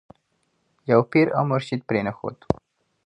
[0.91, 2.37] یو پیر او مرشد پرې نه ښود.